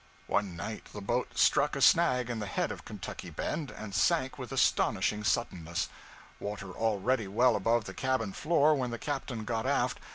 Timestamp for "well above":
7.27-7.83